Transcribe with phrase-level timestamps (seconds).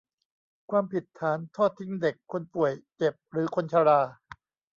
[0.71, 4.01] ความผิดฐานทอดทิ้งเด็ก คนป่วยเจ็บ หรือคนชรา